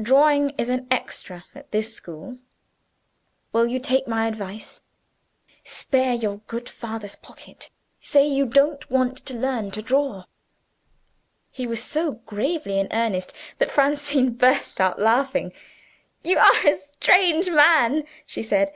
Drawing 0.00 0.54
is 0.56 0.70
an 0.70 0.86
'Extra' 0.90 1.44
at 1.54 1.70
this 1.70 1.94
school. 1.94 2.38
Will 3.52 3.66
you 3.66 3.78
take 3.78 4.08
my 4.08 4.26
advice? 4.26 4.80
Spare 5.62 6.14
your 6.14 6.38
good 6.46 6.70
father's 6.70 7.16
pocket; 7.16 7.68
say 8.00 8.26
you 8.26 8.46
don't 8.46 8.90
want 8.90 9.18
to 9.18 9.36
learn 9.36 9.70
to 9.72 9.82
draw." 9.82 10.24
He 11.50 11.66
was 11.66 11.84
so 11.84 12.12
gravely 12.24 12.78
in 12.80 12.88
earnest 12.92 13.34
that 13.58 13.70
Francine 13.70 14.30
burst 14.30 14.80
out 14.80 14.98
laughing. 14.98 15.52
"You 16.22 16.38
are 16.38 16.66
a 16.66 16.72
strange 16.78 17.50
man," 17.50 18.04
she 18.24 18.42
said. 18.42 18.72